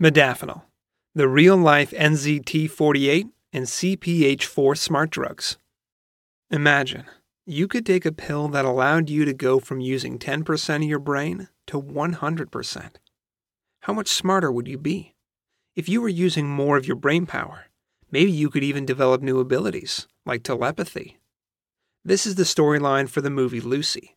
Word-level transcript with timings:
Modafinil, 0.00 0.62
the 1.16 1.26
real 1.26 1.56
life 1.56 1.90
NZT 1.90 2.70
48 2.70 3.26
and 3.52 3.64
CPH 3.64 4.44
4 4.44 4.76
smart 4.76 5.10
drugs. 5.10 5.58
Imagine 6.52 7.02
you 7.44 7.66
could 7.66 7.84
take 7.84 8.06
a 8.06 8.12
pill 8.12 8.46
that 8.46 8.64
allowed 8.64 9.10
you 9.10 9.24
to 9.24 9.34
go 9.34 9.58
from 9.58 9.80
using 9.80 10.16
10% 10.16 10.76
of 10.76 10.82
your 10.84 11.00
brain 11.00 11.48
to 11.66 11.82
100%. 11.82 12.90
How 13.80 13.92
much 13.92 14.06
smarter 14.06 14.52
would 14.52 14.68
you 14.68 14.78
be? 14.78 15.16
If 15.74 15.88
you 15.88 16.00
were 16.00 16.08
using 16.08 16.48
more 16.48 16.76
of 16.76 16.86
your 16.86 16.94
brain 16.94 17.26
power, 17.26 17.64
maybe 18.08 18.30
you 18.30 18.50
could 18.50 18.62
even 18.62 18.86
develop 18.86 19.20
new 19.20 19.40
abilities, 19.40 20.06
like 20.24 20.44
telepathy. 20.44 21.18
This 22.04 22.24
is 22.24 22.36
the 22.36 22.44
storyline 22.44 23.08
for 23.08 23.20
the 23.20 23.30
movie 23.30 23.60
Lucy, 23.60 24.16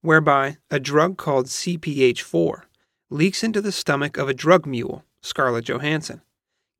whereby 0.00 0.56
a 0.70 0.80
drug 0.80 1.18
called 1.18 1.44
CPH4 1.44 2.62
leaks 3.10 3.44
into 3.44 3.60
the 3.60 3.70
stomach 3.70 4.16
of 4.16 4.26
a 4.26 4.32
drug 4.32 4.64
mule 4.64 5.04
Scarlett 5.22 5.66
Johansson, 5.66 6.22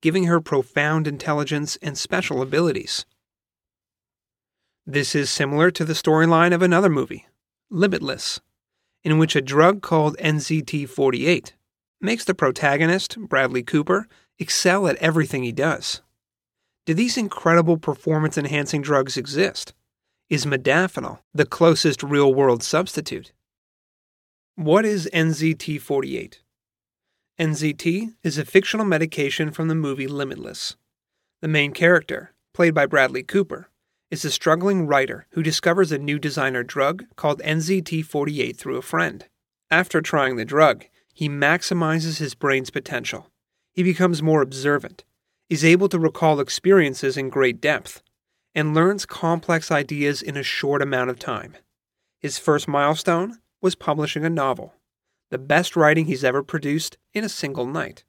giving 0.00 0.24
her 0.24 0.40
profound 0.40 1.06
intelligence 1.06 1.76
and 1.82 1.96
special 1.96 2.42
abilities. 2.42 3.04
This 4.86 5.14
is 5.14 5.30
similar 5.30 5.70
to 5.70 5.84
the 5.84 5.92
storyline 5.92 6.54
of 6.54 6.62
another 6.62 6.88
movie, 6.88 7.26
Limitless, 7.70 8.40
in 9.04 9.18
which 9.18 9.36
a 9.36 9.40
drug 9.40 9.82
called 9.82 10.16
NZT 10.18 10.88
48 10.88 11.54
makes 12.00 12.24
the 12.24 12.34
protagonist, 12.34 13.18
Bradley 13.18 13.62
Cooper, 13.62 14.08
excel 14.38 14.88
at 14.88 14.96
everything 14.96 15.42
he 15.42 15.52
does. 15.52 16.00
Do 16.86 16.94
these 16.94 17.16
incredible 17.16 17.76
performance 17.76 18.38
enhancing 18.38 18.82
drugs 18.82 19.16
exist? 19.16 19.74
Is 20.28 20.46
modafinil 20.46 21.18
the 21.34 21.44
closest 21.44 22.02
real 22.02 22.32
world 22.32 22.62
substitute? 22.62 23.32
What 24.56 24.84
is 24.84 25.08
NZT 25.12 25.80
48? 25.80 26.40
NZT 27.40 28.16
is 28.22 28.36
a 28.36 28.44
fictional 28.44 28.84
medication 28.84 29.50
from 29.50 29.68
the 29.68 29.74
movie 29.74 30.06
Limitless. 30.06 30.76
The 31.40 31.48
main 31.48 31.72
character, 31.72 32.34
played 32.52 32.74
by 32.74 32.84
Bradley 32.84 33.22
Cooper, 33.22 33.70
is 34.10 34.26
a 34.26 34.30
struggling 34.30 34.86
writer 34.86 35.26
who 35.30 35.42
discovers 35.42 35.90
a 35.90 35.96
new 35.96 36.18
designer 36.18 36.62
drug 36.62 37.06
called 37.16 37.40
NZT 37.40 38.04
48 38.04 38.58
through 38.58 38.76
a 38.76 38.82
friend. 38.82 39.24
After 39.70 40.02
trying 40.02 40.36
the 40.36 40.44
drug, 40.44 40.84
he 41.14 41.30
maximizes 41.30 42.18
his 42.18 42.34
brain's 42.34 42.68
potential. 42.68 43.30
He 43.72 43.82
becomes 43.82 44.22
more 44.22 44.42
observant, 44.42 45.04
is 45.48 45.64
able 45.64 45.88
to 45.88 45.98
recall 45.98 46.40
experiences 46.40 47.16
in 47.16 47.30
great 47.30 47.58
depth, 47.58 48.02
and 48.54 48.74
learns 48.74 49.06
complex 49.06 49.70
ideas 49.70 50.20
in 50.20 50.36
a 50.36 50.42
short 50.42 50.82
amount 50.82 51.08
of 51.08 51.18
time. 51.18 51.56
His 52.18 52.38
first 52.38 52.68
milestone 52.68 53.38
was 53.62 53.74
publishing 53.74 54.26
a 54.26 54.28
novel 54.28 54.74
the 55.30 55.38
best 55.38 55.76
writing 55.76 56.06
he's 56.06 56.24
ever 56.24 56.42
produced 56.42 56.98
in 57.14 57.24
a 57.24 57.28
single 57.28 57.66
night. 57.66 58.04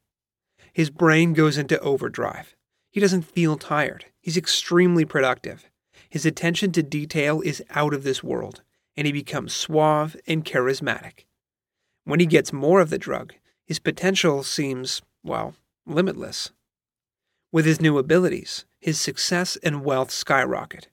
His 0.74 0.90
brain 0.90 1.34
goes 1.34 1.58
into 1.58 1.80
overdrive. 1.80 2.56
He 2.90 3.00
doesn't 3.00 3.22
feel 3.22 3.58
tired. 3.58 4.06
He's 4.20 4.38
extremely 4.38 5.06
productive. 5.06 5.70
His 6.10 6.26
attention 6.26 6.72
to 6.74 6.84
detail 6.84 7.42
is 7.42 7.64
out 7.70 7.94
of 7.94 8.04
this 8.04 8.24
world, 8.24 8.62
and 8.98 9.06
he 9.06 9.14
becomes 9.14 9.54
suave 9.54 10.18
and 10.28 10.44
charismatic. 10.44 11.26
When 12.04 12.20
he 12.20 12.26
gets 12.26 12.52
more 12.52 12.82
of 12.82 12.90
the 12.90 12.98
drug, 12.98 13.34
his 13.66 13.80
potential 13.80 14.44
seems, 14.44 15.02
well, 15.24 15.54
limitless. 15.86 16.52
With 17.52 17.66
his 17.66 17.80
new 17.80 17.98
abilities, 17.98 18.66
his 18.80 19.00
success 19.00 19.58
and 19.64 19.86
wealth 19.86 20.12
skyrocket. 20.12 20.90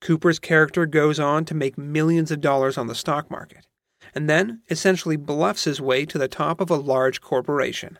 Cooper's 0.00 0.38
character 0.38 0.84
goes 0.84 1.18
on 1.18 1.44
to 1.46 1.54
make 1.54 1.78
millions 1.78 2.30
of 2.30 2.40
dollars 2.40 2.76
on 2.76 2.88
the 2.88 2.94
stock 2.94 3.30
market 3.30 3.66
and 4.14 4.30
then 4.30 4.62
essentially 4.70 5.16
bluffs 5.16 5.64
his 5.64 5.80
way 5.80 6.06
to 6.06 6.18
the 6.18 6.28
top 6.28 6.60
of 6.60 6.70
a 6.70 6.76
large 6.76 7.20
corporation. 7.20 7.98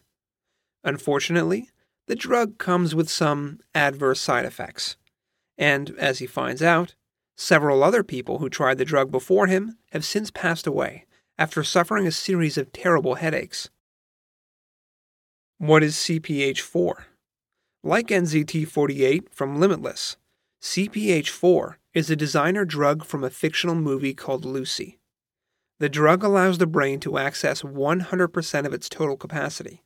Unfortunately, 0.84 1.68
the 2.06 2.14
drug 2.14 2.58
comes 2.58 2.94
with 2.94 3.10
some 3.10 3.58
adverse 3.74 4.20
side 4.20 4.44
effects. 4.44 4.96
And 5.56 5.94
as 5.98 6.18
he 6.18 6.26
finds 6.26 6.62
out, 6.62 6.94
several 7.36 7.82
other 7.82 8.02
people 8.02 8.38
who 8.38 8.48
tried 8.48 8.78
the 8.78 8.84
drug 8.84 9.10
before 9.10 9.46
him 9.46 9.78
have 9.92 10.04
since 10.04 10.30
passed 10.30 10.66
away 10.66 11.06
after 11.38 11.64
suffering 11.64 12.06
a 12.06 12.12
series 12.12 12.56
of 12.56 12.72
terrible 12.72 13.16
headaches. 13.16 13.70
What 15.58 15.82
is 15.82 15.96
CPH4? 15.96 17.04
Like 17.82 18.08
NZT 18.08 18.68
48 18.68 19.34
from 19.34 19.58
Limitless, 19.58 20.16
CPH4 20.62 21.76
is 21.92 22.10
a 22.10 22.16
designer 22.16 22.64
drug 22.64 23.04
from 23.04 23.24
a 23.24 23.30
fictional 23.30 23.74
movie 23.74 24.14
called 24.14 24.44
Lucy. 24.44 24.98
The 25.80 25.88
drug 25.88 26.22
allows 26.22 26.58
the 26.58 26.66
brain 26.66 27.00
to 27.00 27.18
access 27.18 27.62
100% 27.62 28.66
of 28.66 28.72
its 28.72 28.88
total 28.88 29.16
capacity, 29.16 29.82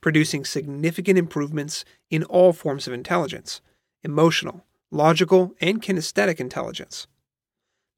producing 0.00 0.44
significant 0.44 1.18
improvements 1.18 1.84
in 2.10 2.24
all 2.24 2.52
forms 2.52 2.86
of 2.86 2.92
intelligence 2.92 3.60
emotional, 4.04 4.64
logical, 4.90 5.54
and 5.60 5.82
kinesthetic 5.82 6.38
intelligence. 6.38 7.08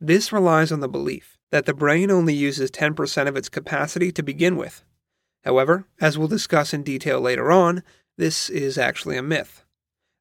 This 0.01 0.33
relies 0.33 0.73
on 0.73 0.81
the 0.81 0.89
belief 0.89 1.39
that 1.51 1.67
the 1.67 1.75
brain 1.75 2.11
only 2.11 2.33
uses 2.33 2.71
10% 2.71 3.28
of 3.28 3.37
its 3.37 3.51
capacity 3.51 4.11
to 4.12 4.22
begin 4.22 4.57
with. 4.57 4.83
However, 5.45 5.84
as 6.01 6.17
we'll 6.17 6.28
discuss 6.28 6.72
in 6.72 6.83
detail 6.83 7.21
later 7.21 7.53
on, 7.53 7.83
this 8.17 8.49
is 8.49 8.78
actually 8.78 9.17
a 9.17 9.22
myth. 9.22 9.65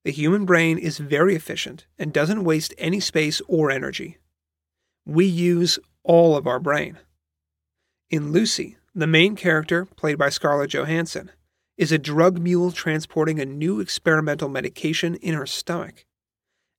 The 0.03 0.11
human 0.11 0.45
brain 0.45 0.77
is 0.77 0.97
very 0.97 1.35
efficient 1.35 1.85
and 1.97 2.13
doesn't 2.13 2.43
waste 2.43 2.73
any 2.77 2.99
space 2.99 3.41
or 3.47 3.71
energy. 3.71 4.17
We 5.05 5.25
use 5.25 5.79
all 6.03 6.35
of 6.35 6.47
our 6.47 6.59
brain. 6.59 6.97
In 8.09 8.31
Lucy, 8.31 8.75
the 8.95 9.05
main 9.05 9.35
character, 9.35 9.85
played 9.85 10.17
by 10.17 10.29
Scarlett 10.29 10.71
Johansson, 10.71 11.29
is 11.77 11.91
a 11.91 11.99
drug 11.99 12.39
mule 12.39 12.71
transporting 12.71 13.39
a 13.39 13.45
new 13.45 13.79
experimental 13.79 14.49
medication 14.49 15.13
in 15.15 15.35
her 15.35 15.45
stomach. 15.45 16.05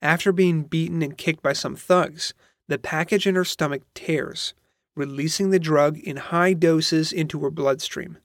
After 0.02 0.32
being 0.32 0.64
beaten 0.64 1.02
and 1.02 1.16
kicked 1.16 1.40
by 1.40 1.52
some 1.52 1.76
thugs, 1.76 2.34
the 2.66 2.78
package 2.78 3.28
in 3.28 3.36
her 3.36 3.44
stomach 3.44 3.82
tears, 3.94 4.54
releasing 4.96 5.50
the 5.50 5.60
drug 5.60 5.98
in 5.98 6.16
high 6.16 6.52
doses 6.52 7.12
into 7.12 7.38
her 7.44 7.50
bloodstream. 7.50 8.18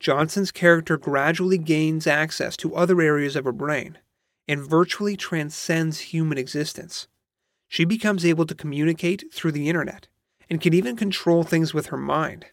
Johansson's 0.00 0.50
character 0.50 0.96
gradually 0.96 1.58
gains 1.58 2.08
access 2.08 2.56
to 2.56 2.74
other 2.74 3.00
areas 3.00 3.36
of 3.36 3.44
her 3.44 3.52
brain 3.52 3.98
and 4.48 4.60
virtually 4.60 5.16
transcends 5.16 6.00
human 6.00 6.36
existence. 6.36 7.06
She 7.68 7.84
becomes 7.84 8.26
able 8.26 8.46
to 8.46 8.56
communicate 8.56 9.32
through 9.32 9.52
the 9.52 9.68
internet 9.68 10.08
and 10.52 10.60
can 10.60 10.74
even 10.74 10.96
control 10.96 11.44
things 11.44 11.72
with 11.72 11.86
her 11.86 11.96
mind. 11.96 12.44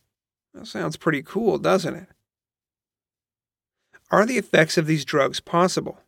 That 0.53 0.67
sounds 0.67 0.95
pretty 0.95 1.21
cool, 1.21 1.57
doesn't 1.57 1.95
it? 1.95 2.07
Are 4.09 4.25
the 4.25 4.37
effects 4.37 4.77
of 4.77 4.87
these 4.87 5.03
drugs 5.03 5.41
possible? 5.41 5.99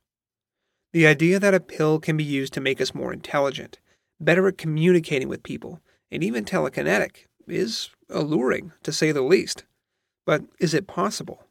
The 0.93 1.05
idea 1.05 1.37
that 1.37 1.53
a 1.53 1.59
pill 1.59 1.99
can 1.99 2.15
be 2.15 2.23
used 2.23 2.53
to 2.53 2.61
make 2.61 2.79
us 2.79 2.95
more 2.95 3.11
intelligent, 3.11 3.79
better 4.21 4.47
at 4.47 4.57
communicating 4.57 5.27
with 5.27 5.43
people, 5.43 5.81
and 6.09 6.23
even 6.23 6.45
telekinetic 6.45 7.25
is 7.45 7.89
alluring, 8.09 8.71
to 8.83 8.93
say 8.93 9.11
the 9.11 9.21
least. 9.21 9.65
But 10.25 10.43
is 10.61 10.73
it 10.73 10.87
possible? 10.87 11.43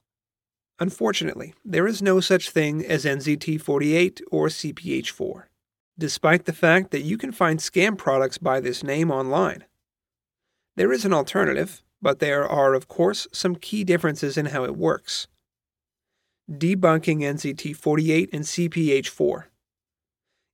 Unfortunately, 0.78 1.52
there 1.66 1.86
is 1.86 2.00
no 2.00 2.18
such 2.18 2.48
thing 2.48 2.82
as 2.82 3.04
NZT 3.04 3.60
48 3.60 4.22
or 4.30 4.46
CPH 4.46 5.10
4, 5.10 5.50
despite 5.98 6.46
the 6.46 6.54
fact 6.54 6.92
that 6.92 7.02
you 7.02 7.18
can 7.18 7.30
find 7.30 7.58
scam 7.58 7.98
products 7.98 8.38
by 8.38 8.58
this 8.58 8.82
name 8.82 9.10
online. 9.10 9.66
There 10.76 10.92
is 10.92 11.04
an 11.04 11.12
alternative, 11.12 11.82
but 12.00 12.18
there 12.18 12.46
are, 12.46 12.74
of 12.74 12.88
course, 12.88 13.26
some 13.32 13.56
key 13.56 13.84
differences 13.84 14.36
in 14.36 14.46
how 14.46 14.64
it 14.64 14.76
works. 14.76 15.26
Debunking 16.50 17.20
NZT 17.20 17.76
48 17.76 18.30
and 18.32 18.44
CPH 18.44 19.08
4. 19.08 19.48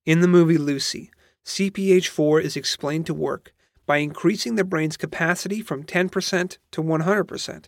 In 0.05 0.21
the 0.21 0.29
movie 0.29 0.59
Lucy, 0.59 1.11
CPH 1.45 2.09
4 2.09 2.41
is 2.41 2.57
explained 2.57 3.07
to 3.07 3.15
work 3.15 3.55
by 3.87 3.99
increasing 3.99 4.57
the 4.57 4.65
brain's 4.65 4.97
capacity 4.97 5.63
from 5.63 5.85
10% 5.85 6.59
to 6.73 6.83
100%. 6.83 7.65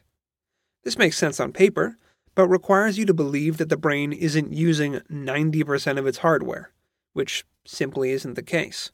This 0.85 0.99
makes 0.99 1.17
sense 1.17 1.39
on 1.41 1.53
paper, 1.53 1.97
but 2.35 2.49
requires 2.49 2.99
you 2.99 3.05
to 3.07 3.15
believe 3.15 3.57
that 3.59 3.69
the 3.69 3.77
brain 3.77 4.13
isn't 4.13 4.53
using 4.53 5.01
90% 5.11 5.99
of 5.99 6.07
its 6.07 6.19
hardware, 6.19 6.73
which 7.13 7.45
simply 7.65 8.11
isn't 8.11 8.35
the 8.35 8.43
case. 8.43 8.91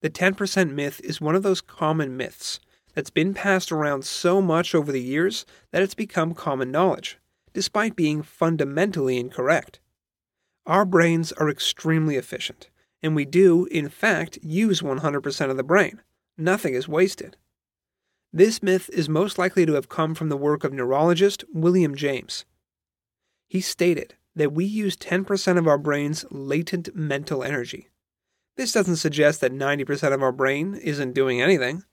The 0.00 0.10
10% 0.10 0.72
myth 0.72 1.00
is 1.02 1.20
one 1.20 1.34
of 1.34 1.42
those 1.42 1.60
common 1.60 2.16
myths 2.16 2.60
that's 2.94 3.10
been 3.10 3.34
passed 3.34 3.72
around 3.72 4.04
so 4.04 4.40
much 4.40 4.74
over 4.74 4.92
the 4.92 5.02
years 5.02 5.44
that 5.72 5.82
it's 5.82 5.94
become 5.94 6.34
common 6.34 6.70
knowledge, 6.70 7.18
despite 7.52 7.96
being 7.96 8.22
fundamentally 8.22 9.18
incorrect. 9.18 9.80
Our 10.66 10.84
brains 10.84 11.32
are 11.32 11.48
extremely 11.48 12.16
efficient, 12.16 12.70
and 13.02 13.16
we 13.16 13.24
do, 13.24 13.66
in 13.66 13.88
fact, 13.88 14.38
use 14.42 14.82
100% 14.82 15.50
of 15.50 15.56
the 15.56 15.62
brain. 15.62 16.02
Nothing 16.36 16.74
is 16.74 16.86
wasted. 16.86 17.36
This 18.32 18.62
myth 18.62 18.90
is 18.92 19.08
most 19.08 19.38
likely 19.38 19.64
to 19.66 19.72
have 19.72 19.88
come 19.88 20.14
from 20.14 20.28
the 20.28 20.36
work 20.36 20.62
of 20.62 20.72
neurologist 20.72 21.44
William 21.52 21.94
James. 21.94 22.44
He 23.48 23.60
stated 23.60 24.14
that 24.36 24.52
we 24.52 24.64
use 24.64 24.96
10% 24.96 25.58
of 25.58 25.66
our 25.66 25.78
brain's 25.78 26.24
latent 26.30 26.94
mental 26.94 27.42
energy. 27.42 27.88
This 28.58 28.72
doesn't 28.72 28.96
suggest 28.96 29.40
that 29.40 29.52
90% 29.52 30.12
of 30.12 30.22
our 30.22 30.32
brain 30.32 30.74
isn't 30.74 31.14
doing 31.14 31.40
anything 31.40 31.84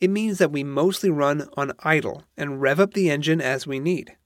it 0.00 0.10
means 0.10 0.38
that 0.38 0.50
we 0.50 0.64
mostly 0.64 1.10
run 1.10 1.48
on 1.56 1.72
idle 1.80 2.24
and 2.36 2.60
rev 2.60 2.80
up 2.80 2.94
the 2.94 3.10
engine 3.10 3.40
as 3.40 3.66
we 3.66 3.78
need. 3.78 4.16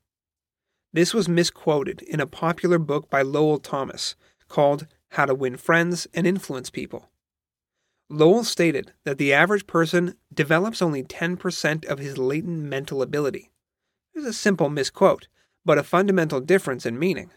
This 0.93 1.13
was 1.13 1.29
misquoted 1.29 2.03
in 2.03 2.21
a 2.21 2.27
popular 2.27 2.79
book 2.79 3.11
by 3.11 3.23
Lowell 3.23 3.59
Thomas 3.59 4.15
called 4.49 4.87
How 5.11 5.27
to 5.27 5.35
Win 5.35 5.57
Friends 5.57 6.07
and 6.15 6.27
Influence 6.27 6.71
People. 6.71 7.11
Lowell 8.09 8.45
stated 8.45 8.93
that 9.05 9.19
the 9.19 9.33
average 9.33 9.67
person 9.67 10.15
develops 10.33 10.81
only 10.81 11.03
10% 11.03 11.85
of 11.87 11.99
his 11.99 12.19
latent 12.19 12.63
mental 12.63 13.03
ability. 13.03 13.51
It's 14.15 14.27
a 14.27 14.33
simple 14.33 14.69
misquote, 14.69 15.27
but 15.65 15.79
a 15.79 15.83
fundamental 15.83 16.41
difference 16.41 16.87
in 16.87 16.99
meaning. 16.99 17.31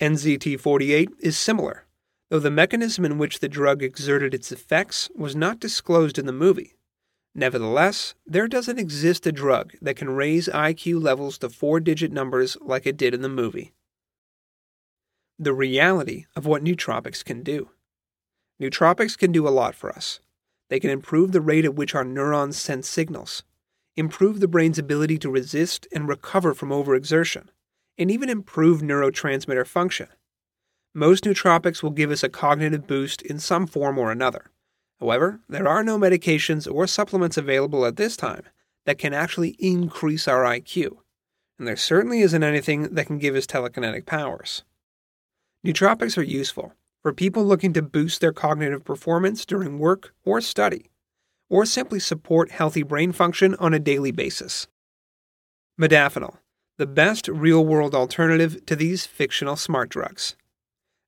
NZT 0.00 0.58
48 0.58 1.10
is 1.20 1.38
similar, 1.38 1.84
though 2.30 2.38
the 2.38 2.50
mechanism 2.50 3.04
in 3.04 3.18
which 3.18 3.40
the 3.40 3.48
drug 3.48 3.82
exerted 3.82 4.34
its 4.34 4.52
effects 4.52 5.10
was 5.14 5.34
not 5.34 5.60
disclosed 5.60 6.18
in 6.18 6.26
the 6.26 6.32
movie. 6.32 6.74
Nevertheless, 7.34 8.14
there 8.26 8.48
doesn't 8.48 8.78
exist 8.78 9.26
a 9.26 9.32
drug 9.32 9.74
that 9.80 9.96
can 9.96 10.10
raise 10.10 10.48
IQ 10.48 11.02
levels 11.02 11.38
to 11.38 11.48
four 11.48 11.80
digit 11.80 12.12
numbers 12.12 12.56
like 12.60 12.86
it 12.86 12.96
did 12.96 13.14
in 13.14 13.22
the 13.22 13.28
movie. 13.28 13.72
The 15.38 15.52
reality 15.52 16.26
of 16.34 16.46
what 16.46 16.64
nootropics 16.64 17.24
can 17.24 17.42
do. 17.42 17.70
Nootropics 18.60 19.16
can 19.16 19.30
do 19.30 19.46
a 19.46 19.50
lot 19.50 19.74
for 19.74 19.90
us. 19.90 20.18
They 20.68 20.80
can 20.80 20.90
improve 20.90 21.32
the 21.32 21.40
rate 21.40 21.64
at 21.64 21.76
which 21.76 21.94
our 21.94 22.04
neurons 22.04 22.58
send 22.58 22.84
signals, 22.84 23.44
improve 23.96 24.40
the 24.40 24.48
brain's 24.48 24.78
ability 24.78 25.18
to 25.18 25.30
resist 25.30 25.86
and 25.92 26.08
recover 26.08 26.54
from 26.54 26.70
overexertion, 26.70 27.46
and 27.96 28.10
even 28.10 28.28
improve 28.28 28.80
neurotransmitter 28.80 29.66
function. 29.66 30.08
Most 30.94 31.24
nootropics 31.24 31.82
will 31.82 31.90
give 31.90 32.10
us 32.10 32.22
a 32.22 32.28
cognitive 32.28 32.86
boost 32.86 33.22
in 33.22 33.38
some 33.38 33.66
form 33.66 33.98
or 33.98 34.10
another. 34.10 34.50
However, 35.00 35.40
there 35.48 35.68
are 35.68 35.84
no 35.84 35.98
medications 35.98 36.70
or 36.70 36.86
supplements 36.86 37.36
available 37.36 37.84
at 37.86 37.96
this 37.96 38.16
time 38.16 38.42
that 38.86 38.98
can 38.98 39.12
actually 39.12 39.56
increase 39.58 40.26
our 40.26 40.44
IQ, 40.44 40.96
and 41.58 41.68
there 41.68 41.76
certainly 41.76 42.20
isn't 42.20 42.42
anything 42.42 42.94
that 42.94 43.06
can 43.06 43.18
give 43.18 43.36
us 43.36 43.46
telekinetic 43.46 44.06
powers. 44.06 44.64
Nootropics 45.64 46.16
are 46.16 46.22
useful 46.22 46.72
for 47.02 47.12
people 47.12 47.44
looking 47.44 47.72
to 47.74 47.82
boost 47.82 48.20
their 48.20 48.32
cognitive 48.32 48.84
performance 48.84 49.44
during 49.44 49.78
work 49.78 50.14
or 50.24 50.40
study, 50.40 50.90
or 51.50 51.64
simply 51.64 52.00
support 52.00 52.50
healthy 52.50 52.82
brain 52.82 53.12
function 53.12 53.54
on 53.56 53.74
a 53.74 53.78
daily 53.78 54.10
basis. 54.10 54.66
Modafinil, 55.80 56.38
the 56.76 56.86
best 56.86 57.28
real 57.28 57.64
world 57.64 57.94
alternative 57.94 58.64
to 58.66 58.74
these 58.74 59.06
fictional 59.06 59.56
smart 59.56 59.90
drugs. 59.90 60.34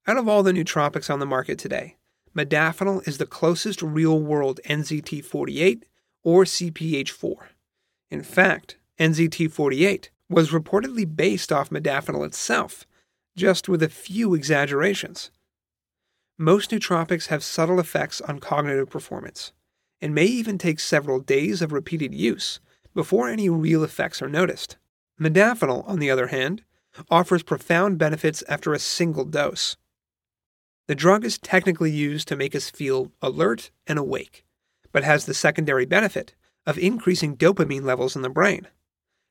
Out 0.07 0.17
of 0.17 0.27
all 0.27 0.43
the 0.43 0.53
nootropics 0.53 1.11
on 1.11 1.19
the 1.19 1.27
market 1.27 1.59
today, 1.59 1.97
modafinil 2.35 3.07
is 3.07 3.19
the 3.19 3.27
closest 3.27 3.83
real 3.83 4.19
world 4.19 4.59
NZT 4.65 5.25
48 5.25 5.85
or 6.25 6.45
CPH 6.45 7.11
4. 7.11 7.51
In 8.11 8.23
fact, 8.23 8.77
NZT 8.99 9.53
48 9.53 10.11
was 10.29 10.51
reportedly 10.51 11.05
based 11.17 11.53
off 11.53 11.71
modafinil 11.71 12.27
itself, 12.27 12.87
just 13.37 13.69
with 13.69 13.83
a 13.83 13.89
few 13.89 14.35
exaggerations. 14.35 15.31
Most 16.39 16.71
nootropics 16.71 17.27
have 17.27 17.45
subtle 17.45 17.79
effects 17.79 18.23
on 18.23 18.41
cognitive 18.41 18.89
performance, 18.89 19.53
and 20.01 20.15
may 20.15 20.25
even 20.25 20.57
take 20.57 20.81
several 20.81 21.21
days 21.21 21.61
of 21.61 21.73
repeated 21.73 22.15
use 22.15 22.59
before 22.95 23.29
any 23.29 23.51
real 23.51 23.85
effects 23.85 24.23
are 24.23 24.29
noticed. 24.29 24.79
Modafinil, 25.21 25.87
on 25.87 25.99
the 25.99 26.11
other 26.11 26.29
hand, 26.29 26.63
offers 27.11 27.43
profound 27.43 27.99
benefits 27.99 28.43
after 28.49 28.73
a 28.73 28.79
single 28.79 29.27
dose. 29.27 29.77
The 30.91 30.97
drug 30.97 31.25
is 31.25 31.39
technically 31.39 31.93
used 31.93 32.27
to 32.27 32.35
make 32.35 32.53
us 32.53 32.69
feel 32.69 33.13
alert 33.23 33.71
and 33.87 33.97
awake, 33.97 34.45
but 34.91 35.05
has 35.05 35.25
the 35.25 35.35
secondary 35.35 35.87
benefit 35.87 36.35
of 36.67 36.79
increasing 36.79 37.37
dopamine 37.37 37.85
levels 37.85 38.17
in 38.17 38.23
the 38.23 38.29
brain. 38.29 38.67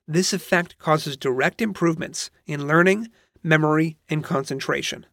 This 0.07 0.31
effect 0.31 0.77
causes 0.77 1.17
direct 1.17 1.61
improvements 1.61 2.31
in 2.45 2.65
learning, 2.65 3.09
memory, 3.43 3.97
and 4.07 4.23
concentration. 4.23 5.05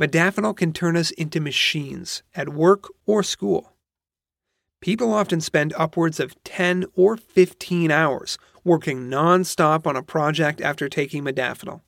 Modafinil 0.00 0.56
can 0.56 0.72
turn 0.72 0.96
us 0.96 1.10
into 1.10 1.40
machines 1.40 2.22
at 2.34 2.48
work 2.48 2.88
or 3.04 3.22
school. 3.22 3.74
People 4.80 5.12
often 5.12 5.42
spend 5.42 5.74
upwards 5.76 6.18
of 6.18 6.42
10 6.44 6.86
or 6.96 7.18
15 7.18 7.90
hours 7.90 8.38
working 8.64 9.10
nonstop 9.10 9.86
on 9.86 9.94
a 9.94 10.02
project 10.02 10.62
after 10.62 10.88
taking 10.88 11.22
modafinil. 11.22 11.82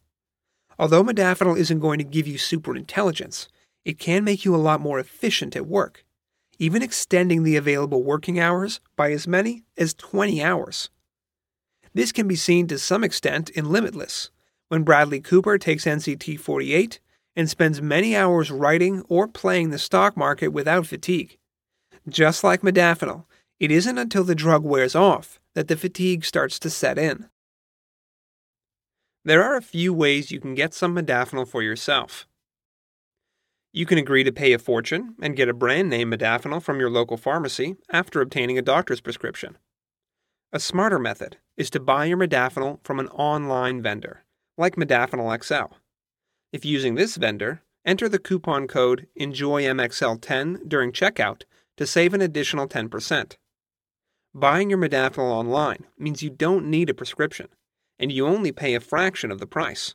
Although 0.80 1.04
modafinil 1.04 1.58
isn't 1.58 1.80
going 1.80 1.98
to 1.98 2.04
give 2.04 2.26
you 2.26 2.38
super 2.38 2.74
intelligence, 2.74 3.48
it 3.84 3.98
can 3.98 4.24
make 4.24 4.46
you 4.46 4.54
a 4.54 4.56
lot 4.56 4.80
more 4.80 4.98
efficient 4.98 5.54
at 5.54 5.66
work, 5.66 6.06
even 6.58 6.82
extending 6.82 7.42
the 7.42 7.56
available 7.56 8.02
working 8.02 8.40
hours 8.40 8.80
by 8.96 9.12
as 9.12 9.28
many 9.28 9.62
as 9.76 9.92
20 9.92 10.42
hours. 10.42 10.88
This 11.92 12.12
can 12.12 12.26
be 12.26 12.34
seen 12.34 12.66
to 12.68 12.78
some 12.78 13.04
extent 13.04 13.50
in 13.50 13.70
Limitless, 13.70 14.30
when 14.68 14.82
Bradley 14.82 15.20
Cooper 15.20 15.58
takes 15.58 15.84
NZT 15.84 16.40
48 16.40 16.98
and 17.36 17.50
spends 17.50 17.82
many 17.82 18.16
hours 18.16 18.50
writing 18.50 19.02
or 19.06 19.28
playing 19.28 19.68
the 19.68 19.78
stock 19.78 20.16
market 20.16 20.48
without 20.48 20.86
fatigue. 20.86 21.36
Just 22.08 22.42
like 22.42 22.62
modafinil, 22.62 23.26
it 23.58 23.70
isn't 23.70 23.98
until 23.98 24.24
the 24.24 24.34
drug 24.34 24.64
wears 24.64 24.94
off 24.94 25.40
that 25.54 25.68
the 25.68 25.76
fatigue 25.76 26.24
starts 26.24 26.58
to 26.60 26.70
set 26.70 26.96
in. 26.96 27.28
There 29.22 29.44
are 29.44 29.54
a 29.54 29.62
few 29.62 29.92
ways 29.92 30.30
you 30.30 30.40
can 30.40 30.54
get 30.54 30.72
some 30.72 30.96
modafinil 30.96 31.46
for 31.46 31.62
yourself. 31.62 32.26
You 33.70 33.84
can 33.84 33.98
agree 33.98 34.24
to 34.24 34.32
pay 34.32 34.54
a 34.54 34.58
fortune 34.58 35.14
and 35.20 35.36
get 35.36 35.48
a 35.48 35.52
brand 35.52 35.90
name 35.90 36.10
modafinil 36.10 36.62
from 36.62 36.80
your 36.80 36.88
local 36.88 37.18
pharmacy 37.18 37.76
after 37.92 38.22
obtaining 38.22 38.56
a 38.56 38.62
doctor's 38.62 39.02
prescription. 39.02 39.58
A 40.54 40.58
smarter 40.58 40.98
method 40.98 41.36
is 41.58 41.68
to 41.70 41.80
buy 41.80 42.06
your 42.06 42.16
modafinil 42.16 42.82
from 42.82 42.98
an 42.98 43.08
online 43.08 43.82
vendor, 43.82 44.24
like 44.56 44.76
Modafinil 44.76 45.44
XL. 45.44 45.74
If 46.50 46.64
using 46.64 46.94
this 46.94 47.16
vendor, 47.16 47.62
enter 47.84 48.08
the 48.08 48.18
coupon 48.18 48.66
code 48.66 49.06
ENJOYMXL10 49.20 50.66
during 50.66 50.92
checkout 50.92 51.42
to 51.76 51.86
save 51.86 52.14
an 52.14 52.22
additional 52.22 52.66
10%. 52.66 53.36
Buying 54.34 54.70
your 54.70 54.78
modafinil 54.78 55.30
online 55.30 55.84
means 55.98 56.22
you 56.22 56.30
don't 56.30 56.70
need 56.70 56.88
a 56.88 56.94
prescription 56.94 57.48
and 58.00 58.10
you 58.10 58.26
only 58.26 58.50
pay 58.50 58.74
a 58.74 58.80
fraction 58.80 59.30
of 59.30 59.38
the 59.38 59.46
price. 59.46 59.94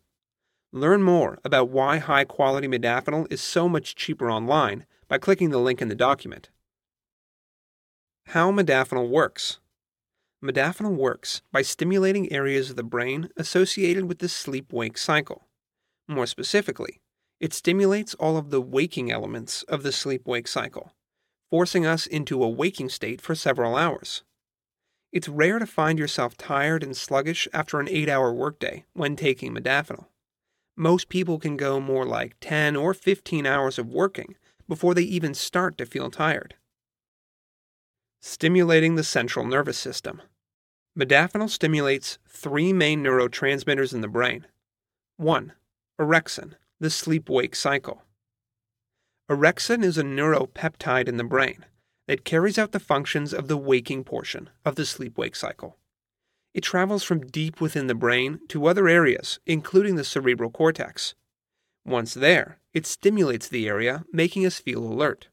Learn 0.71 1.01
more 1.01 1.39
about 1.43 1.69
why 1.69 1.97
high 1.97 2.23
quality 2.23 2.67
modafinil 2.67 3.31
is 3.31 3.41
so 3.41 3.67
much 3.67 3.95
cheaper 3.95 4.29
online 4.29 4.85
by 5.07 5.17
clicking 5.17 5.49
the 5.49 5.57
link 5.57 5.81
in 5.81 5.87
the 5.89 5.95
document. 5.95 6.49
How 8.27 8.51
modafinil 8.51 9.09
works. 9.09 9.59
Modafinil 10.43 10.95
works 10.95 11.41
by 11.51 11.63
stimulating 11.63 12.31
areas 12.31 12.69
of 12.69 12.75
the 12.75 12.83
brain 12.83 13.29
associated 13.35 14.05
with 14.05 14.19
the 14.19 14.29
sleep 14.29 14.71
wake 14.71 14.97
cycle. 14.97 15.47
More 16.07 16.27
specifically, 16.27 17.01
it 17.39 17.53
stimulates 17.53 18.13
all 18.15 18.37
of 18.37 18.51
the 18.51 18.61
waking 18.61 19.11
elements 19.11 19.63
of 19.63 19.81
the 19.81 19.91
sleep 19.91 20.27
wake 20.27 20.47
cycle, 20.47 20.91
forcing 21.49 21.85
us 21.85 22.05
into 22.05 22.43
a 22.43 22.49
waking 22.49 22.89
state 22.89 23.21
for 23.21 23.33
several 23.33 23.75
hours. 23.75 24.23
It's 25.15 25.29
rare 25.29 25.59
to 25.59 25.65
find 25.65 25.97
yourself 25.97 26.35
tired 26.35 26.83
and 26.83 26.95
sluggish 26.95 27.47
after 27.53 27.79
an 27.79 27.87
8 27.87 28.09
hour 28.09 28.33
workday 28.33 28.83
when 28.91 29.15
taking 29.15 29.55
modafinil. 29.55 30.07
Most 30.75 31.07
people 31.07 31.39
can 31.39 31.55
go 31.55 31.79
more 31.79 32.05
like 32.05 32.35
10 32.41 32.75
or 32.75 32.93
15 32.93 33.45
hours 33.45 33.79
of 33.79 33.87
working 33.87 34.35
before 34.67 34.93
they 34.93 35.03
even 35.03 35.33
start 35.33 35.77
to 35.77 35.85
feel 35.85 36.11
tired. 36.11 36.55
Stimulating 38.21 38.95
the 38.95 39.05
central 39.05 39.45
nervous 39.45 39.77
system. 39.77 40.21
Modafinil 40.99 41.49
stimulates 41.49 42.17
three 42.27 42.73
main 42.73 43.01
neurotransmitters 43.01 43.93
in 43.93 44.01
the 44.01 44.09
brain. 44.09 44.45
1. 45.15 45.53
Orexin, 45.97 46.55
the 46.81 46.89
sleep 46.89 47.29
wake 47.29 47.55
cycle. 47.55 48.01
Orexin 49.31 49.81
is 49.81 49.97
a 49.97 50.03
neuropeptide 50.03 51.07
in 51.07 51.15
the 51.15 51.23
brain 51.23 51.63
that 52.07 52.25
carries 52.25 52.57
out 52.57 52.71
the 52.71 52.79
functions 52.79 53.33
of 53.33 53.47
the 53.47 53.57
waking 53.57 54.03
portion 54.03 54.49
of 54.63 54.75
the 54.75 54.85
sleep 54.85 55.17
wake 55.17 55.35
cycle. 55.35 55.77
It 56.53 56.61
travels 56.61 57.03
from 57.03 57.27
deep 57.27 57.59
within 57.59 57.87
the 57.87 57.95
brain 57.95 58.39
to 58.49 58.67
other 58.67 58.87
areas, 58.87 59.39
including 59.45 59.95
the 59.95 60.03
cerebral 60.03 60.49
cortex. 60.49 61.15
Once 61.85 62.13
there, 62.13 62.59
it 62.73 62.85
stimulates 62.85 63.47
the 63.47 63.67
area, 63.67 64.05
making 64.13 64.45
us 64.45 64.59
feel 64.59 64.83
alert. 64.83 65.27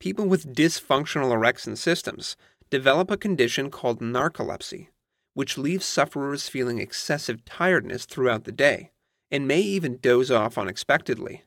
People 0.00 0.26
with 0.26 0.54
dysfunctional 0.54 1.30
orexin 1.30 1.76
systems 1.76 2.36
develop 2.70 3.10
a 3.10 3.16
condition 3.16 3.70
called 3.70 4.00
narcolepsy, 4.00 4.88
which 5.34 5.56
leaves 5.56 5.86
sufferers 5.86 6.48
feeling 6.48 6.78
excessive 6.78 7.44
tiredness 7.44 8.04
throughout 8.04 8.44
the 8.44 8.52
day 8.52 8.90
and 9.30 9.48
may 9.48 9.60
even 9.60 9.98
doze 9.98 10.30
off 10.30 10.58
unexpectedly. 10.58 11.44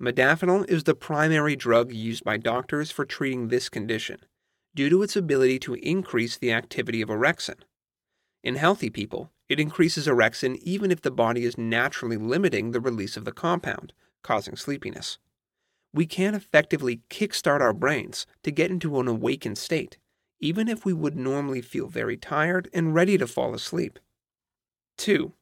Modafinil 0.00 0.68
is 0.68 0.84
the 0.84 0.94
primary 0.94 1.56
drug 1.56 1.90
used 1.90 2.22
by 2.22 2.36
doctors 2.36 2.90
for 2.90 3.06
treating 3.06 3.48
this 3.48 3.70
condition 3.70 4.18
due 4.74 4.90
to 4.90 5.02
its 5.02 5.16
ability 5.16 5.58
to 5.58 5.74
increase 5.74 6.36
the 6.36 6.52
activity 6.52 7.00
of 7.00 7.08
orexin. 7.08 7.60
In 8.44 8.56
healthy 8.56 8.90
people, 8.90 9.32
it 9.48 9.58
increases 9.58 10.06
orexin 10.06 10.56
even 10.56 10.90
if 10.90 11.00
the 11.00 11.10
body 11.10 11.44
is 11.44 11.56
naturally 11.56 12.18
limiting 12.18 12.72
the 12.72 12.80
release 12.80 13.16
of 13.16 13.24
the 13.24 13.32
compound, 13.32 13.94
causing 14.22 14.54
sleepiness. 14.54 15.18
We 15.94 16.04
can 16.04 16.34
effectively 16.34 17.00
kickstart 17.08 17.62
our 17.62 17.72
brains 17.72 18.26
to 18.42 18.50
get 18.50 18.70
into 18.70 19.00
an 19.00 19.08
awakened 19.08 19.56
state, 19.56 19.96
even 20.40 20.68
if 20.68 20.84
we 20.84 20.92
would 20.92 21.16
normally 21.16 21.62
feel 21.62 21.88
very 21.88 22.18
tired 22.18 22.68
and 22.74 22.94
ready 22.94 23.16
to 23.16 23.26
fall 23.26 23.54
asleep. 23.54 23.98
2. 24.98 25.32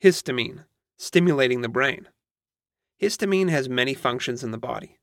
Histamine, 0.00 0.66
stimulating 0.96 1.62
the 1.62 1.68
brain. 1.68 2.06
Histamine 3.04 3.50
has 3.50 3.68
many 3.68 3.92
functions 3.92 4.42
in 4.42 4.50
the 4.50 4.56
body. 4.56 4.98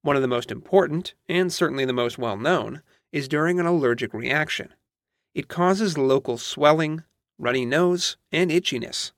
One 0.00 0.16
of 0.16 0.22
the 0.22 0.28
most 0.28 0.50
important, 0.50 1.12
and 1.28 1.52
certainly 1.52 1.84
the 1.84 1.92
most 1.92 2.16
well 2.16 2.38
known, 2.38 2.80
is 3.12 3.28
during 3.28 3.60
an 3.60 3.66
allergic 3.66 4.14
reaction. 4.14 4.72
It 5.34 5.48
causes 5.48 5.98
local 5.98 6.38
swelling, 6.38 7.02
runny 7.38 7.66
nose, 7.66 8.16
and 8.32 8.50
itchiness. 8.50 9.12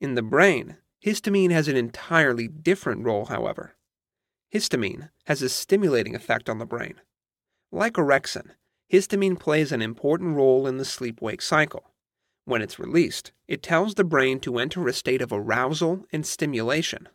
In 0.00 0.16
the 0.16 0.24
brain, 0.24 0.78
histamine 1.04 1.52
has 1.52 1.68
an 1.68 1.76
entirely 1.76 2.48
different 2.48 3.04
role, 3.04 3.26
however. 3.26 3.76
Histamine 4.52 5.10
has 5.26 5.40
a 5.40 5.48
stimulating 5.48 6.16
effect 6.16 6.50
on 6.50 6.58
the 6.58 6.66
brain. 6.66 6.94
Like 7.70 7.92
orexin, 7.92 8.54
histamine 8.92 9.38
plays 9.38 9.70
an 9.70 9.82
important 9.82 10.34
role 10.34 10.66
in 10.66 10.78
the 10.78 10.84
sleep 10.84 11.22
wake 11.22 11.42
cycle. 11.42 11.92
When 12.44 12.60
it's 12.60 12.80
released, 12.80 13.30
it 13.46 13.62
tells 13.62 13.94
the 13.94 14.02
brain 14.02 14.40
to 14.40 14.58
enter 14.58 14.88
a 14.88 14.92
state 14.92 15.22
of 15.22 15.32
arousal 15.32 16.06
and 16.12 16.26
stimulation. 16.26 17.08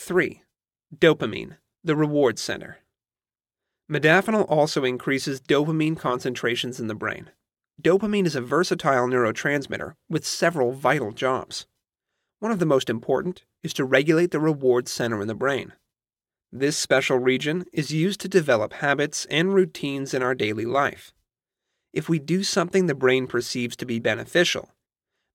3. 0.00 0.44
Dopamine, 0.96 1.56
the 1.82 1.96
reward 1.96 2.38
center. 2.38 2.78
Modafinil 3.90 4.46
also 4.48 4.84
increases 4.84 5.40
dopamine 5.40 5.98
concentrations 5.98 6.78
in 6.78 6.86
the 6.86 6.94
brain. 6.94 7.30
Dopamine 7.82 8.24
is 8.24 8.36
a 8.36 8.40
versatile 8.40 9.08
neurotransmitter 9.08 9.94
with 10.08 10.24
several 10.24 10.70
vital 10.70 11.10
jobs. 11.10 11.66
One 12.38 12.52
of 12.52 12.60
the 12.60 12.64
most 12.64 12.88
important 12.88 13.44
is 13.64 13.74
to 13.74 13.84
regulate 13.84 14.30
the 14.30 14.38
reward 14.38 14.86
center 14.86 15.20
in 15.20 15.26
the 15.26 15.34
brain. 15.34 15.72
This 16.52 16.76
special 16.76 17.18
region 17.18 17.64
is 17.72 17.90
used 17.90 18.20
to 18.20 18.28
develop 18.28 18.74
habits 18.74 19.26
and 19.28 19.52
routines 19.52 20.14
in 20.14 20.22
our 20.22 20.34
daily 20.36 20.64
life. 20.64 21.12
If 21.92 22.08
we 22.08 22.20
do 22.20 22.44
something 22.44 22.86
the 22.86 22.94
brain 22.94 23.26
perceives 23.26 23.74
to 23.74 23.84
be 23.84 23.98
beneficial, 23.98 24.70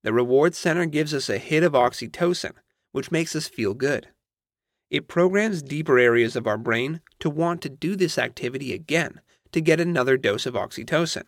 the 0.02 0.14
reward 0.14 0.54
center 0.54 0.86
gives 0.86 1.12
us 1.12 1.28
a 1.28 1.36
hit 1.36 1.62
of 1.62 1.74
oxytocin, 1.74 2.52
which 2.92 3.12
makes 3.12 3.36
us 3.36 3.46
feel 3.46 3.74
good. 3.74 4.08
It 4.90 5.08
programs 5.08 5.62
deeper 5.62 5.98
areas 5.98 6.36
of 6.36 6.46
our 6.46 6.58
brain 6.58 7.00
to 7.20 7.30
want 7.30 7.62
to 7.62 7.68
do 7.68 7.96
this 7.96 8.18
activity 8.18 8.72
again 8.72 9.20
to 9.52 9.60
get 9.60 9.80
another 9.80 10.16
dose 10.16 10.46
of 10.46 10.54
oxytocin. 10.54 11.24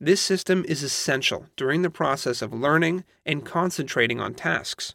This 0.00 0.20
system 0.20 0.64
is 0.66 0.82
essential 0.82 1.46
during 1.56 1.82
the 1.82 1.90
process 1.90 2.42
of 2.42 2.52
learning 2.52 3.04
and 3.24 3.44
concentrating 3.44 4.20
on 4.20 4.34
tasks. 4.34 4.94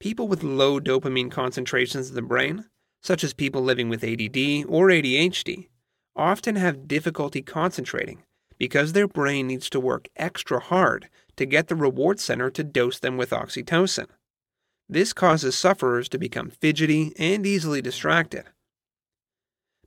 People 0.00 0.28
with 0.28 0.42
low 0.42 0.80
dopamine 0.80 1.30
concentrations 1.30 2.08
in 2.08 2.14
the 2.14 2.22
brain, 2.22 2.66
such 3.02 3.22
as 3.22 3.32
people 3.32 3.62
living 3.62 3.88
with 3.88 4.02
ADD 4.02 4.64
or 4.68 4.88
ADHD, 4.88 5.68
often 6.16 6.56
have 6.56 6.88
difficulty 6.88 7.42
concentrating 7.42 8.22
because 8.58 8.92
their 8.92 9.08
brain 9.08 9.46
needs 9.46 9.70
to 9.70 9.80
work 9.80 10.08
extra 10.16 10.58
hard 10.58 11.08
to 11.36 11.46
get 11.46 11.68
the 11.68 11.76
reward 11.76 12.18
center 12.18 12.50
to 12.50 12.64
dose 12.64 12.98
them 12.98 13.16
with 13.16 13.30
oxytocin. 13.30 14.06
This 14.88 15.12
causes 15.12 15.58
sufferers 15.58 16.08
to 16.10 16.18
become 16.18 16.50
fidgety 16.50 17.12
and 17.18 17.44
easily 17.44 17.82
distracted. 17.82 18.44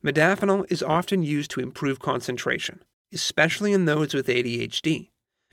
Modafinil 0.03 0.69
is 0.71 0.83
often 0.83 1.23
used 1.23 1.51
to 1.51 1.61
improve 1.61 1.99
concentration, 1.99 2.83
especially 3.13 3.73
in 3.73 3.85
those 3.85 4.13
with 4.13 4.27
ADHD, 4.27 5.09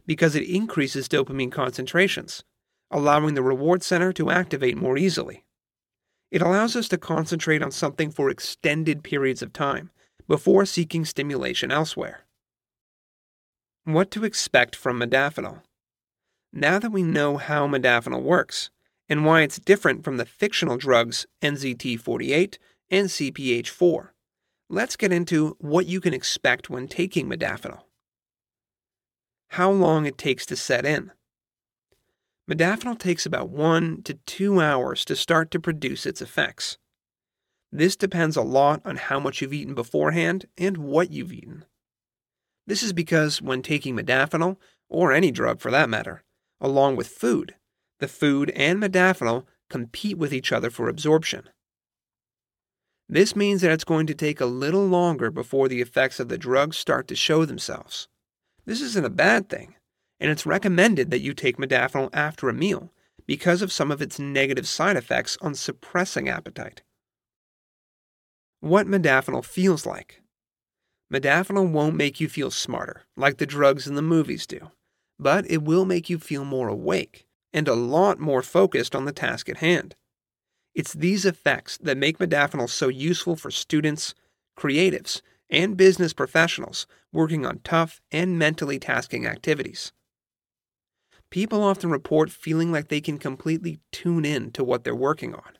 because 0.06 0.34
it 0.34 0.48
increases 0.48 1.08
dopamine 1.08 1.52
concentrations, 1.52 2.44
allowing 2.90 3.34
the 3.34 3.42
reward 3.42 3.82
center 3.82 4.12
to 4.12 4.30
activate 4.30 4.76
more 4.76 4.96
easily. 4.96 5.44
It 6.30 6.42
allows 6.42 6.74
us 6.74 6.88
to 6.88 6.98
concentrate 6.98 7.62
on 7.62 7.70
something 7.70 8.10
for 8.10 8.30
extended 8.30 9.04
periods 9.04 9.42
of 9.42 9.52
time 9.52 9.90
before 10.26 10.66
seeking 10.66 11.04
stimulation 11.04 11.70
elsewhere. 11.70 12.24
What 13.84 14.10
to 14.12 14.24
expect 14.24 14.74
from 14.74 15.00
modafinil? 15.00 15.62
Now 16.52 16.78
that 16.78 16.90
we 16.90 17.02
know 17.02 17.36
how 17.36 17.68
modafinil 17.68 18.22
works, 18.22 18.70
and 19.08 19.25
why 19.25 19.42
it's 19.42 19.58
different 19.58 20.04
from 20.04 20.16
the 20.16 20.26
fictional 20.26 20.76
drugs 20.76 21.26
NZT48 21.42 22.58
and 22.90 23.08
CPH4. 23.08 24.08
Let's 24.68 24.96
get 24.96 25.12
into 25.12 25.56
what 25.60 25.86
you 25.86 26.00
can 26.00 26.12
expect 26.14 26.68
when 26.68 26.88
taking 26.88 27.28
modafinil. 27.28 27.82
How 29.50 29.70
long 29.70 30.06
it 30.06 30.18
takes 30.18 30.44
to 30.46 30.56
set 30.56 30.84
in. 30.84 31.12
Modafinil 32.50 32.98
takes 32.98 33.26
about 33.26 33.48
1 33.48 34.02
to 34.02 34.14
2 34.14 34.60
hours 34.60 35.04
to 35.04 35.16
start 35.16 35.50
to 35.52 35.60
produce 35.60 36.06
its 36.06 36.20
effects. 36.20 36.78
This 37.72 37.96
depends 37.96 38.36
a 38.36 38.42
lot 38.42 38.80
on 38.84 38.96
how 38.96 39.18
much 39.18 39.40
you've 39.40 39.52
eaten 39.52 39.75
beforehand 39.75 40.46
and 40.56 40.78
what 40.78 41.12
you've 41.12 41.32
eaten. 41.32 41.64
This 42.66 42.82
is 42.82 42.92
because 42.92 43.42
when 43.42 43.62
taking 43.62 43.96
modafinil, 43.96 44.56
or 44.88 45.12
any 45.12 45.30
drug 45.30 45.60
for 45.60 45.70
that 45.70 45.88
matter, 45.88 46.22
along 46.60 46.96
with 46.96 47.08
food, 47.08 47.54
the 47.98 48.08
food 48.08 48.50
and 48.50 48.82
modafinil 48.82 49.44
compete 49.70 50.18
with 50.18 50.32
each 50.32 50.52
other 50.52 50.70
for 50.70 50.88
absorption. 50.88 51.48
This 53.08 53.36
means 53.36 53.62
that 53.62 53.70
it's 53.70 53.84
going 53.84 54.06
to 54.08 54.14
take 54.14 54.40
a 54.40 54.46
little 54.46 54.86
longer 54.86 55.30
before 55.30 55.68
the 55.68 55.80
effects 55.80 56.18
of 56.18 56.28
the 56.28 56.38
drug 56.38 56.74
start 56.74 57.06
to 57.08 57.14
show 57.14 57.44
themselves. 57.44 58.08
This 58.64 58.80
isn't 58.80 59.06
a 59.06 59.10
bad 59.10 59.48
thing, 59.48 59.76
and 60.18 60.30
it's 60.30 60.46
recommended 60.46 61.10
that 61.10 61.20
you 61.20 61.32
take 61.32 61.56
modafinil 61.56 62.10
after 62.12 62.48
a 62.48 62.54
meal 62.54 62.92
because 63.26 63.62
of 63.62 63.72
some 63.72 63.90
of 63.90 64.02
its 64.02 64.18
negative 64.18 64.66
side 64.66 64.96
effects 64.96 65.38
on 65.40 65.54
suppressing 65.54 66.28
appetite. 66.28 66.82
What 68.60 68.86
modafinil 68.86 69.44
feels 69.44 69.86
like. 69.86 70.22
Modafinil 71.12 71.70
won't 71.70 71.94
make 71.94 72.18
you 72.20 72.28
feel 72.28 72.50
smarter, 72.50 73.02
like 73.16 73.38
the 73.38 73.46
drugs 73.46 73.86
in 73.86 73.94
the 73.94 74.02
movies 74.02 74.46
do, 74.46 74.72
but 75.18 75.48
it 75.48 75.62
will 75.62 75.84
make 75.84 76.10
you 76.10 76.18
feel 76.18 76.44
more 76.44 76.66
awake 76.66 77.25
and 77.56 77.66
a 77.68 77.75
lot 77.75 78.20
more 78.20 78.42
focused 78.42 78.94
on 78.94 79.06
the 79.06 79.12
task 79.12 79.48
at 79.48 79.56
hand. 79.56 79.96
It's 80.75 80.92
these 80.92 81.25
effects 81.25 81.78
that 81.78 81.96
make 81.96 82.18
modafinil 82.18 82.68
so 82.68 82.88
useful 82.88 83.34
for 83.34 83.50
students, 83.50 84.14
creatives, 84.58 85.22
and 85.48 85.75
business 85.75 86.12
professionals 86.12 86.86
working 87.12 87.46
on 87.46 87.60
tough 87.64 88.02
and 88.12 88.38
mentally 88.38 88.78
tasking 88.78 89.26
activities. 89.26 89.92
People 91.30 91.62
often 91.62 91.88
report 91.88 92.30
feeling 92.30 92.70
like 92.70 92.88
they 92.88 93.00
can 93.00 93.16
completely 93.16 93.80
tune 93.90 94.26
in 94.26 94.50
to 94.52 94.62
what 94.62 94.84
they're 94.84 94.94
working 94.94 95.34
on. 95.34 95.56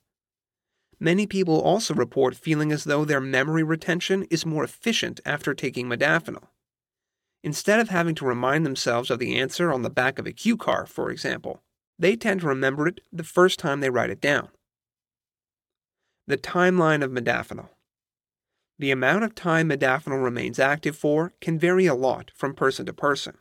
Many 1.00 1.26
people 1.26 1.58
also 1.58 1.94
report 1.94 2.36
feeling 2.36 2.72
as 2.72 2.84
though 2.84 3.06
their 3.06 3.22
memory 3.22 3.62
retention 3.62 4.24
is 4.24 4.44
more 4.44 4.64
efficient 4.64 5.20
after 5.24 5.54
taking 5.54 5.88
modafinil. 5.88 6.48
Instead 7.42 7.80
of 7.80 7.88
having 7.88 8.14
to 8.16 8.26
remind 8.26 8.66
themselves 8.66 9.10
of 9.10 9.18
the 9.18 9.38
answer 9.38 9.72
on 9.72 9.80
the 9.80 9.90
back 9.90 10.18
of 10.18 10.26
a 10.26 10.32
cue 10.32 10.58
card, 10.58 10.90
for 10.90 11.10
example, 11.10 11.62
they 11.98 12.16
tend 12.16 12.40
to 12.40 12.46
remember 12.46 12.86
it 12.86 13.00
the 13.12 13.24
first 13.24 13.58
time 13.58 13.80
they 13.80 13.90
write 13.90 14.10
it 14.10 14.20
down. 14.20 14.48
The 16.26 16.36
timeline 16.36 17.02
of 17.02 17.10
modafinil. 17.10 17.68
The 18.78 18.90
amount 18.90 19.24
of 19.24 19.34
time 19.34 19.70
modafinil 19.70 20.22
remains 20.22 20.58
active 20.58 20.96
for 20.96 21.32
can 21.40 21.58
vary 21.58 21.86
a 21.86 21.94
lot 21.94 22.30
from 22.34 22.54
person 22.54 22.84
to 22.86 22.92
person, 22.92 23.38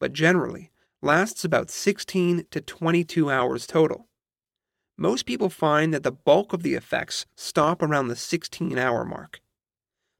but 0.00 0.12
generally 0.12 0.70
lasts 1.00 1.44
about 1.44 1.70
16 1.70 2.46
to 2.50 2.60
22 2.60 3.30
hours 3.30 3.66
total. 3.66 4.08
Most 4.96 5.26
people 5.26 5.48
find 5.48 5.92
that 5.94 6.02
the 6.02 6.12
bulk 6.12 6.52
of 6.52 6.62
the 6.62 6.74
effects 6.74 7.26
stop 7.36 7.82
around 7.82 8.08
the 8.08 8.16
16 8.16 8.78
hour 8.78 9.04
mark. 9.04 9.40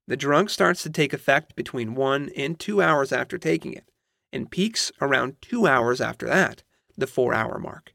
The 0.07 0.17
drug 0.17 0.51
starts 0.51 0.83
to 0.83 0.91
take 0.91 1.13
effect 1.13 1.55
between 1.57 1.95
1 1.95 2.31
and 2.37 2.59
2 2.59 2.83
hours 2.83 3.13
after 3.13 3.39
taking 3.39 3.73
it, 3.73 3.89
and 4.33 4.51
peaks 4.51 4.91
around 5.01 5.37
2 5.41 5.67
hours 5.67 6.01
after 6.01 6.27
that 6.27 6.63
the 6.97 7.07
four 7.07 7.35
hour 7.35 7.59
mark. 7.59 7.95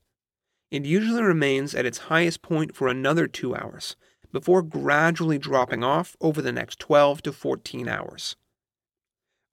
It 0.69 0.85
usually 0.85 1.23
remains 1.23 1.73
at 1.73 1.85
its 1.85 1.97
highest 1.97 2.41
point 2.41 2.75
for 2.75 2.87
another 2.87 3.27
two 3.27 3.55
hours, 3.55 3.95
before 4.31 4.61
gradually 4.61 5.37
dropping 5.37 5.83
off 5.83 6.15
over 6.19 6.41
the 6.41 6.51
next 6.51 6.79
12 6.79 7.21
to 7.23 7.31
14 7.31 7.87
hours. 7.87 8.35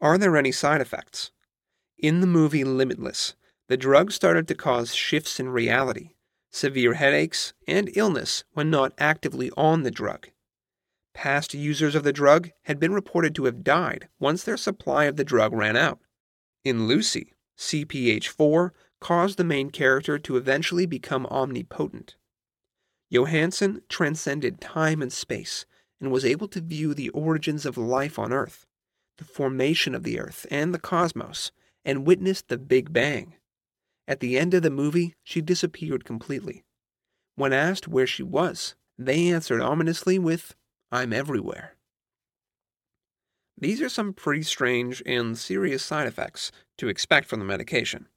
Are 0.00 0.18
there 0.18 0.36
any 0.36 0.52
side 0.52 0.80
effects? 0.80 1.30
In 1.98 2.20
the 2.20 2.26
movie 2.26 2.64
Limitless, 2.64 3.36
the 3.68 3.76
drug 3.76 4.12
started 4.12 4.46
to 4.48 4.54
cause 4.54 4.94
shifts 4.94 5.40
in 5.40 5.48
reality, 5.48 6.10
severe 6.50 6.94
headaches, 6.94 7.54
and 7.66 7.90
illness 7.96 8.44
when 8.52 8.68
not 8.68 8.92
actively 8.98 9.50
on 9.56 9.82
the 9.82 9.90
drug. 9.90 10.28
Past 11.14 11.54
users 11.54 11.94
of 11.94 12.02
the 12.02 12.12
drug 12.12 12.50
had 12.62 12.80
been 12.80 12.92
reported 12.92 13.34
to 13.36 13.44
have 13.44 13.64
died 13.64 14.08
once 14.18 14.42
their 14.42 14.56
supply 14.56 15.04
of 15.04 15.16
the 15.16 15.24
drug 15.24 15.52
ran 15.52 15.76
out. 15.76 16.00
In 16.64 16.86
Lucy, 16.86 17.32
CPH4 17.56 18.70
caused 19.04 19.36
the 19.36 19.44
main 19.44 19.68
character 19.68 20.18
to 20.18 20.38
eventually 20.38 20.86
become 20.86 21.26
omnipotent. 21.26 22.16
Johansson 23.10 23.82
transcended 23.90 24.62
time 24.62 25.02
and 25.02 25.12
space 25.12 25.66
and 26.00 26.10
was 26.10 26.24
able 26.24 26.48
to 26.48 26.62
view 26.62 26.94
the 26.94 27.10
origins 27.10 27.66
of 27.66 27.76
life 27.76 28.18
on 28.18 28.32
Earth, 28.32 28.64
the 29.18 29.24
formation 29.24 29.94
of 29.94 30.04
the 30.04 30.18
Earth 30.18 30.46
and 30.50 30.72
the 30.72 30.78
cosmos, 30.78 31.52
and 31.84 32.06
witnessed 32.06 32.48
the 32.48 32.56
Big 32.56 32.94
Bang. 32.94 33.34
At 34.08 34.20
the 34.20 34.38
end 34.38 34.54
of 34.54 34.62
the 34.62 34.70
movie, 34.70 35.14
she 35.22 35.42
disappeared 35.42 36.06
completely. 36.06 36.64
When 37.36 37.52
asked 37.52 37.86
where 37.86 38.06
she 38.06 38.22
was, 38.22 38.74
they 38.98 39.28
answered 39.28 39.60
ominously 39.60 40.18
with, 40.18 40.54
I'm 40.90 41.12
everywhere. 41.12 41.76
These 43.58 43.82
are 43.82 43.90
some 43.90 44.14
pretty 44.14 44.44
strange 44.44 45.02
and 45.04 45.36
serious 45.36 45.84
side 45.84 46.06
effects 46.06 46.50
to 46.78 46.88
expect 46.88 47.28
from 47.28 47.38
the 47.38 47.44
medication. 47.44 48.08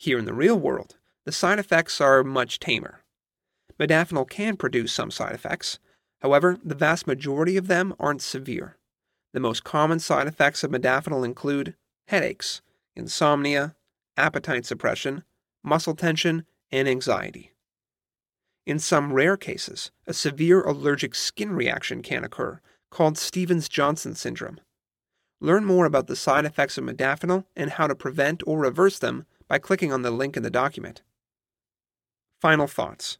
Here 0.00 0.16
in 0.16 0.26
the 0.26 0.32
real 0.32 0.56
world, 0.56 0.96
the 1.24 1.32
side 1.32 1.58
effects 1.58 2.00
are 2.00 2.22
much 2.22 2.60
tamer. 2.60 3.02
Modafinil 3.80 4.30
can 4.30 4.56
produce 4.56 4.92
some 4.92 5.10
side 5.10 5.34
effects, 5.34 5.80
however, 6.20 6.56
the 6.64 6.76
vast 6.76 7.08
majority 7.08 7.56
of 7.56 7.66
them 7.66 7.92
aren't 7.98 8.22
severe. 8.22 8.76
The 9.32 9.40
most 9.40 9.64
common 9.64 9.98
side 9.98 10.28
effects 10.28 10.62
of 10.62 10.70
modafinil 10.70 11.24
include 11.24 11.74
headaches, 12.06 12.62
insomnia, 12.94 13.74
appetite 14.16 14.64
suppression, 14.66 15.24
muscle 15.64 15.96
tension, 15.96 16.46
and 16.70 16.88
anxiety. 16.88 17.52
In 18.66 18.78
some 18.78 19.12
rare 19.12 19.36
cases, 19.36 19.90
a 20.06 20.14
severe 20.14 20.62
allergic 20.62 21.16
skin 21.16 21.50
reaction 21.52 22.02
can 22.02 22.22
occur, 22.22 22.60
called 22.90 23.18
Stevens 23.18 23.68
Johnson 23.68 24.14
syndrome. 24.14 24.60
Learn 25.40 25.64
more 25.64 25.86
about 25.86 26.06
the 26.06 26.16
side 26.16 26.44
effects 26.44 26.78
of 26.78 26.84
modafinil 26.84 27.46
and 27.56 27.70
how 27.70 27.88
to 27.88 27.96
prevent 27.96 28.44
or 28.46 28.60
reverse 28.60 29.00
them 29.00 29.26
by 29.48 29.58
clicking 29.58 29.92
on 29.92 30.02
the 30.02 30.10
link 30.10 30.36
in 30.36 30.42
the 30.42 30.50
document. 30.50 31.02
Final 32.40 32.66
thoughts. 32.66 33.18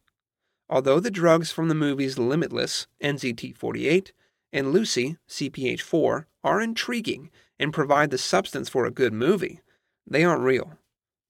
Although 0.69 1.01
the 1.01 1.11
drugs 1.11 1.51
from 1.51 1.69
the 1.69 1.75
movies 1.75 2.19
Limitless, 2.19 2.87
NZT 3.03 3.57
48, 3.57 4.13
and 4.53 4.73
Lucy, 4.73 5.17
CPH 5.29 5.81
4, 5.81 6.27
are 6.45 6.61
intriguing 6.61 7.31
and 7.59 7.73
provide 7.73 8.11
the 8.11 8.19
substance 8.19 8.69
for 8.69 8.85
a 8.85 8.91
good 8.91 9.13
movie, 9.13 9.61
they 10.07 10.25
aren't 10.25 10.43
real. 10.43 10.79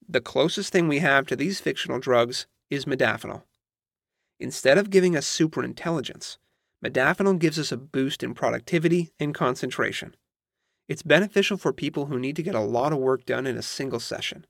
The 0.09 0.21
closest 0.21 0.73
thing 0.73 0.89
we 0.89 0.99
have 0.99 1.27
to 1.27 1.37
these 1.37 1.61
fictional 1.61 1.99
drugs 1.99 2.47
is 2.71 2.85
modafinil. 2.85 3.43
Instead 4.41 4.79
of 4.79 4.91
giving 4.91 5.17
us 5.17 5.27
superintelligence, 5.27 6.39
modafinil 6.85 7.39
gives 7.39 7.59
us 7.59 7.73
a 7.73 7.77
boost 7.77 8.23
in 8.23 8.35
productivity 8.35 9.11
and 9.19 9.35
concentration. 9.35 10.15
It's 10.89 11.03
beneficial 11.03 11.57
for 11.59 11.73
people 11.73 12.07
who 12.07 12.19
need 12.19 12.37
to 12.37 12.43
get 12.43 12.55
a 12.55 12.61
lot 12.61 12.93
of 12.93 12.99
work 12.99 13.27
done 13.27 13.47
in 13.47 13.57
a 13.57 13.63
single 13.63 14.01
session, 14.01 14.47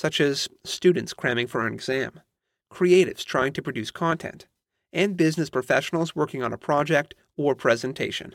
such 0.00 0.18
as 0.18 0.48
students 0.64 1.12
cramming 1.12 1.46
for 1.46 1.66
an 1.66 1.74
exam, 1.74 2.20
creatives 2.72 3.22
trying 3.22 3.52
to 3.52 3.60
produce 3.60 3.90
content, 3.90 4.46
and 4.94 5.14
business 5.14 5.50
professionals 5.50 6.16
working 6.16 6.42
on 6.42 6.54
a 6.54 6.56
project 6.56 7.14
or 7.36 7.54
presentation. 7.54 8.34